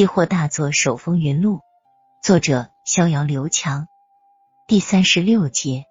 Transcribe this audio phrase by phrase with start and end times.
[0.00, 1.60] 期货大作手风云录，
[2.22, 3.86] 作者逍遥刘强。
[4.66, 5.84] 第三十六节，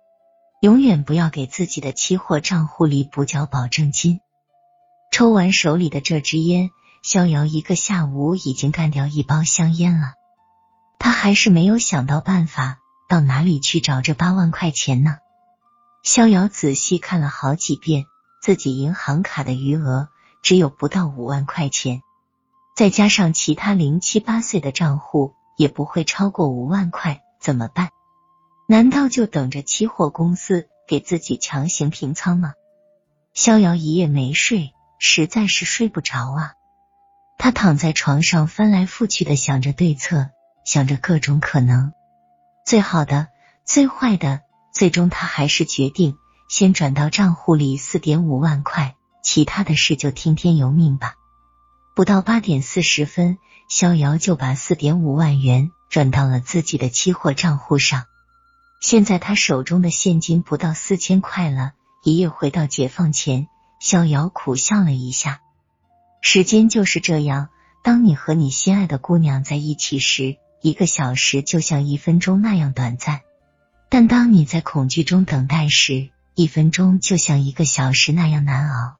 [0.61, 4.19] 永远不要给自己的期货账户里补缴保证金。
[5.11, 6.71] 抽完手里的这支烟，
[7.03, 10.13] 逍遥一个下午已经干掉一包香烟了。
[10.97, 15.17] 他还是没有想到办法，到哪里去找这八万块钱呢？
[16.01, 18.05] 逍遥仔细看了好几遍，
[18.41, 20.09] 自己银行卡的余额
[20.41, 22.01] 只有不到五万块钱。
[22.79, 27.89] 再加上其他零七八碎的账户，也不会超过五万块，怎么办？
[28.69, 32.53] 难道就等着期货公司给自己强行平仓吗？
[33.33, 36.53] 逍遥一夜没睡，实在是睡不着啊！
[37.37, 40.29] 他躺在床上翻来覆去的想着对策，
[40.63, 41.91] 想着各种可能，
[42.65, 43.27] 最好的、
[43.65, 46.15] 最坏的，最终他还是决定
[46.47, 51.15] 先转到账户里四点五万块，其他的事就听天由命吧。
[51.99, 58.05] 不到八点四十分，逍遥就把四点五万元转到了自己的期货账户上。
[58.79, 61.73] 现在他手中的现金不到四千块了。
[62.05, 63.49] 一夜回到解放前，
[63.81, 65.41] 逍遥苦笑了一下。
[66.21, 67.49] 时间就是这样，
[67.83, 73.17] 当你和你心爱的姑娘在一起时，一个小时就像一分钟那样短暂；
[73.89, 78.98] 但当你在恐惧中等待时，一分钟就像一个小时那样难熬。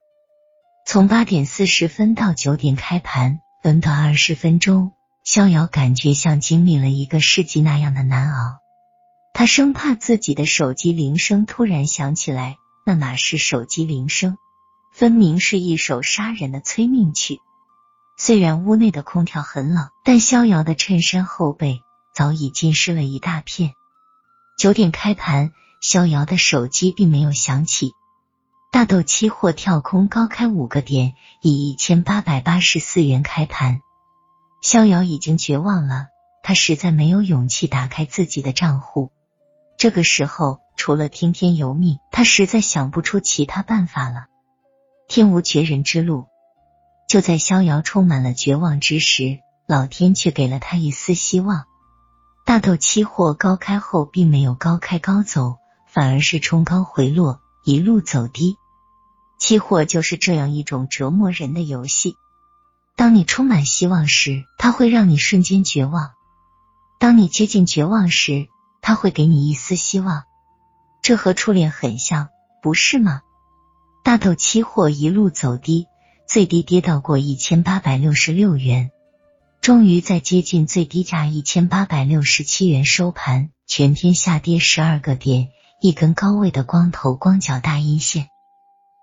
[0.86, 8.58] 从八点四十分到九点开盘，短短二十分钟，逍遥感觉像经历了一个世纪那样的难熬。
[9.32, 14.38] 他生怕自己的手机铃声突然响起来，那哪是手机铃声，
[14.92, 17.40] 分明是一首杀人的催命曲。
[18.18, 21.82] 虽然屋内的空调很冷，但逍遥的衬衫后背
[22.16, 23.74] 早已浸湿了一大片。
[24.58, 27.94] 九点开盘，逍遥的手机并没有响起。
[28.72, 33.82] 大豆期货跳空高开五个点，以一千八百八十四元开盘。
[34.62, 36.08] 逍遥已经绝望了，
[36.44, 39.12] 他实在没有勇气打开自己的账户。
[39.78, 44.28] 这个时候，除了听天由命，他实在想不出其他办法了。
[45.08, 46.28] 天无绝人之路，
[47.08, 51.66] 就在逍遥充满了绝望之时，老天却给了他一丝希望。
[52.46, 55.58] 大豆期货高开后，并没有高开高走，
[55.88, 57.42] 反而是冲高回落。
[57.66, 58.56] 一路走低，
[59.40, 62.16] 期货就是这样一种折磨人的游戏。
[62.96, 66.10] 当你充满希望时，它会让你瞬间绝望；
[67.00, 68.48] 当你接近绝望时，
[68.82, 70.24] 它会给你一丝希望。
[71.02, 72.28] 这和初恋很像，
[72.62, 73.22] 不是吗？
[74.04, 75.88] 大豆期货一路走低，
[76.28, 78.92] 最低跌到过一千八百六十六元，
[79.62, 85.48] 终于在接近最低价一千八百六十七元收盘，全天下跌十二个点。
[85.82, 88.28] 一根高位的光头光脚大阴线，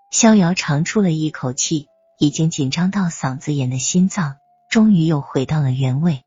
[0.09, 1.87] 逍遥长出了一口气，
[2.17, 4.37] 已经紧张到嗓子眼的心脏
[4.69, 6.23] 终于又回到了原位。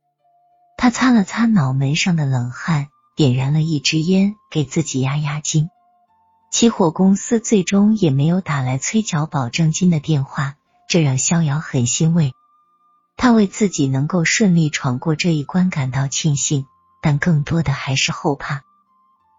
[0.76, 5.70] 他擦了擦脑门上的冷汗，点燃了一支烟，给自己压压惊。
[6.50, 10.56] 期货公司最终也没有打来催缴保证金的电话，
[10.88, 12.32] 这让逍遥很欣慰。
[13.16, 16.66] 他为自己能够顺利闯过这一关感到庆幸，
[17.02, 18.62] 但更多的还是后怕。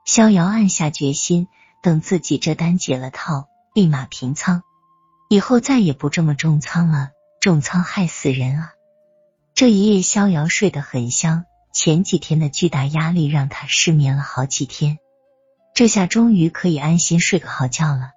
[0.06, 1.47] 逍遥暗下决心，
[1.81, 4.64] 等自己这单解了套，立马平仓，
[5.30, 7.12] 以后再也不这么重仓了。
[7.40, 8.74] 重仓害死人啊！
[9.56, 15.00] 这一夜逍遥睡得很香，前几天的巨大压力让他失眠了好几天，
[15.74, 18.12] 这下终于可以安心睡个好觉了。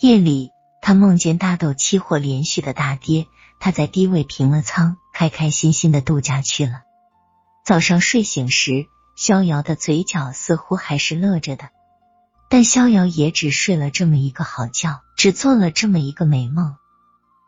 [0.00, 0.50] 夜里，
[0.82, 3.26] 他梦见大豆期货连续的大跌，
[3.60, 6.82] 他在低位平了仓，开开心心的度假去了。
[7.64, 8.86] 早上睡醒时。
[9.16, 11.68] 逍遥的嘴角似乎还是乐着的，
[12.54, 16.76] 但逍遥也只睡了这么一个好觉，只做了这么一个美梦，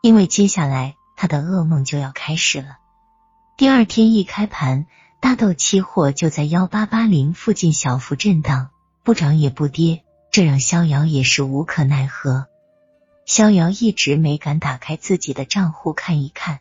[0.01, 2.75] 因为接下来他的噩梦就要开始了。
[3.55, 4.85] 第二天一开盘，
[5.21, 8.71] 大豆期货就在幺八八零附近小幅震荡，
[9.05, 12.47] 不涨也不跌，这让逍遥也是无可奈何。
[13.25, 16.59] 逍遥一直没敢打开自己的账户看一看，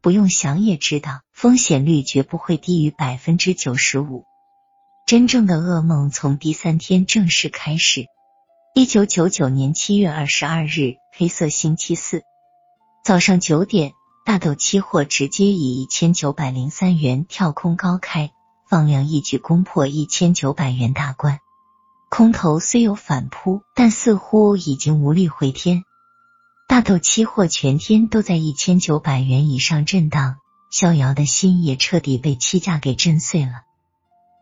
[0.00, 4.24] 不用想也知道，风险率绝不会低于百分之九十五。
[5.12, 8.06] 真正的噩梦从第三天正式开始。
[8.74, 12.22] 一九九九年七月二十二日，黑色星期四
[13.04, 13.92] 早上九点，
[14.24, 18.30] 大豆期货直接以一千九百零三元跳空高开，
[18.70, 21.40] 放量一举攻破一千九百元大关。
[22.08, 25.82] 空头虽有反扑，但似乎已经无力回天。
[26.66, 30.36] 大豆期货全天都在一千九百元以上震荡，
[30.70, 33.64] 逍遥的心也彻底被期价给震碎了。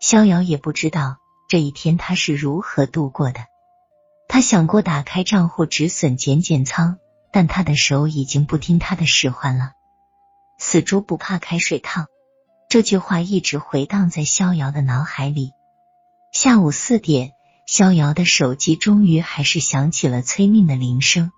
[0.00, 3.40] 逍遥也不知道这一天他是如何度过的。
[4.28, 6.98] 他想过打开账户止损减减仓，
[7.30, 9.72] 但他的手已经不听他的使唤了。
[10.58, 12.06] 死猪不怕开水烫，
[12.70, 15.52] 这句话一直回荡在逍遥的脑海里。
[16.32, 17.32] 下午四点，
[17.66, 21.30] 逍遥的手机终于还是响起了催命的铃声。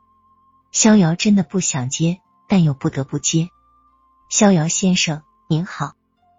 [0.71, 3.49] 逍遥真的不想接，但又不得不接。
[4.31, 5.95] 逍遥先生，您好，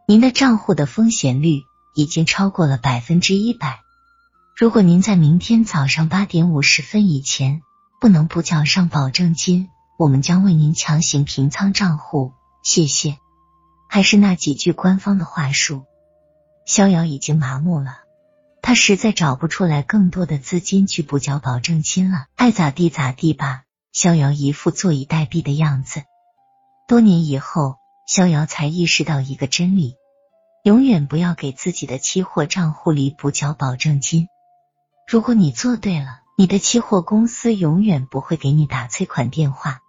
[0.08, 3.80] 您的账户的风险率已经超过了百分之一百。
[4.56, 7.62] 如果您在明天早上八点五十分以前
[8.00, 12.34] 不能补缴上保证金，我们将为您强行平仓账户。
[12.64, 13.18] 谢谢。
[13.90, 15.84] 还是那几句官方的话术，
[16.66, 17.98] 逍遥已经麻木了。
[18.62, 23.64] 他实在找不出来更多的资金去补缴保证金了，爱咋地咋地吧。
[23.92, 26.04] 逍遥一副坐以待毙的样子。
[26.88, 27.76] 多年以后，
[28.08, 29.96] 逍遥才意识到一个真理：
[30.64, 34.30] 永远不要给自己的期货账户里补缴保证金。
[35.06, 39.82] 如果你做对了，你的期货公司永远不会给你打催款电话；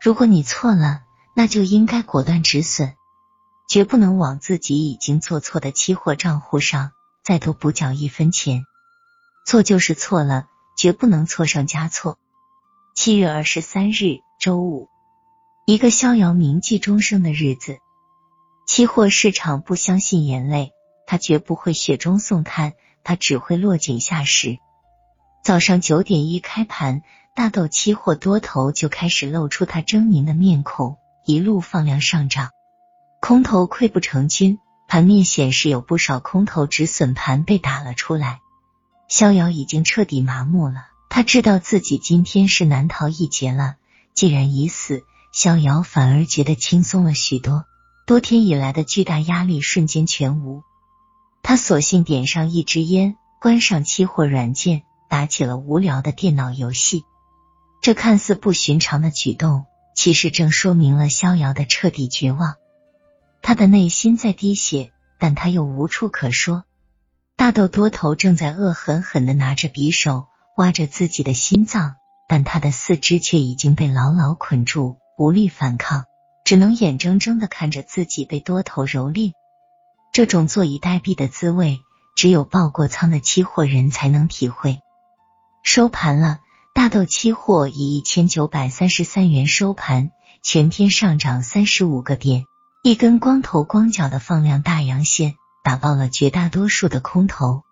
[0.00, 1.02] 如果你错了，
[1.36, 2.94] 那就应该果断止损，
[3.68, 6.92] 绝不能往自己已经做错的期货账户上
[7.22, 8.64] 再多补缴一分钱。
[9.44, 10.48] 错就是错了，
[10.78, 12.18] 绝不能错上加错。
[12.94, 14.88] 七月二十三日，周五，
[15.66, 17.80] 一个逍遥铭记终生的日子。
[18.72, 20.70] 期货市场不相信眼泪，
[21.04, 22.74] 他绝不会雪中送炭。
[23.02, 24.58] 他只会落井下石。
[25.42, 27.02] 早上九点一开盘，
[27.34, 32.50] 大豆期货多头就开始露出他狰狞的面孔，一路放量上涨。
[33.20, 38.38] 空头溃不成军，盘面显示有不少空头止损盘被打了出来。
[39.08, 43.74] 逍遥已经彻底麻木了，他知道自己今天是难逃一劫了。
[44.14, 45.02] 既然已死，
[45.32, 47.64] 逍遥反而觉得轻松了许多，
[48.06, 50.62] 多天以来的巨大压力瞬间全无。
[51.42, 57.04] 他索性点上一支烟，关上期货软件，打起了无聊的电脑游戏。
[57.80, 59.64] 这看似不寻常的举动，
[59.94, 62.56] 其实正说明了逍遥的彻底绝望。
[63.42, 66.64] 他的内心在滴血，但他又无处可说。
[67.36, 70.26] 大豆多头正在恶狠狠的拿着匕首
[70.58, 71.96] 挖着自己的心脏，
[72.28, 76.04] 但他的四肢却已经被牢牢捆住，无力反抗，
[76.50, 79.34] 只能眼睁睁的看着自己被多头蹂躏。
[80.12, 81.78] 这种坐以待毙的滋味，
[82.16, 84.80] 只有爆过仓的期货人才能体会。
[85.62, 86.40] 收盘了，
[86.74, 90.10] 大豆期货以一千九百三十三元收盘，
[90.42, 92.46] 全天上涨三十五个点，
[92.82, 97.62] 一根光头光脚的放量大阳线打爆了绝大多数的空头。